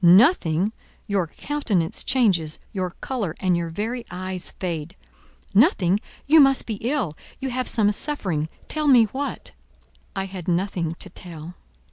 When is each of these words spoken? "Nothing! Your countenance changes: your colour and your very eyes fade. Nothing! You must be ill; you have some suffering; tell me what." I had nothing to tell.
"Nothing! 0.03 0.73
Your 1.05 1.27
countenance 1.27 2.03
changes: 2.03 2.57
your 2.73 2.89
colour 3.01 3.35
and 3.39 3.55
your 3.55 3.69
very 3.69 4.03
eyes 4.09 4.49
fade. 4.59 4.95
Nothing! 5.53 5.99
You 6.25 6.39
must 6.39 6.65
be 6.65 6.77
ill; 6.81 7.15
you 7.39 7.51
have 7.51 7.67
some 7.67 7.91
suffering; 7.91 8.49
tell 8.67 8.87
me 8.87 9.03
what." 9.03 9.51
I 10.15 10.25
had 10.25 10.47
nothing 10.47 10.95
to 10.95 11.09
tell. 11.11 11.53